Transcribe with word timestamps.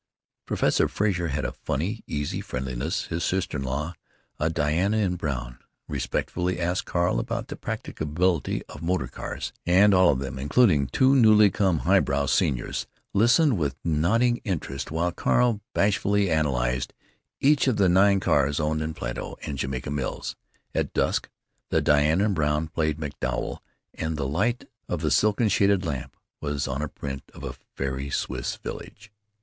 Professor 0.47 0.87
Frazer 0.87 1.27
had 1.27 1.45
a 1.45 1.51
funny, 1.51 2.03
easy 2.07 2.41
friendliness; 2.41 3.05
his 3.09 3.23
sister 3.23 3.59
in 3.59 3.63
law, 3.63 3.93
a 4.39 4.49
Diana 4.49 4.97
in 4.97 5.15
brown, 5.15 5.59
respectfully 5.87 6.59
asked 6.59 6.85
Carl 6.85 7.19
about 7.19 7.49
the 7.49 7.55
practicability 7.55 8.63
of 8.65 8.81
motor 8.81 9.05
cars, 9.05 9.53
and 9.63 9.93
all 9.93 10.09
of 10.11 10.17
them, 10.17 10.39
including 10.39 10.87
two 10.87 11.15
newly 11.15 11.51
come 11.51 11.81
"high 11.85 11.99
brow" 11.99 12.25
seniors, 12.25 12.87
listened 13.13 13.59
with 13.59 13.75
nodding 13.83 14.37
interest 14.37 14.89
while 14.89 15.11
Carl 15.11 15.61
bashfully 15.75 16.31
analyzed 16.31 16.95
each 17.39 17.67
of 17.67 17.77
the 17.77 17.87
nine 17.87 18.19
cars 18.19 18.59
owned 18.59 18.81
in 18.81 18.95
Plato 18.95 19.35
and 19.43 19.59
Jamaica 19.59 19.91
Mills. 19.91 20.35
At 20.73 20.93
dusk 20.93 21.29
the 21.69 21.79
Diana 21.79 22.23
in 22.25 22.33
brown 22.33 22.69
played 22.69 22.97
MacDowell, 22.97 23.59
and 23.93 24.17
the 24.17 24.25
light 24.27 24.65
of 24.89 25.01
the 25.01 25.11
silken 25.11 25.47
shaded 25.47 25.85
lamp 25.85 26.17
was 26.39 26.67
on 26.67 26.81
a 26.81 26.87
print 26.87 27.21
of 27.35 27.43
a 27.43 27.53
fairy 27.53 28.09
Swiss 28.09 28.55
village. 28.55 29.11